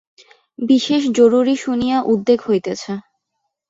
[0.59, 2.91] বিশেষ জরুরি শুনিয়া উদ্বেগ হইতেছে।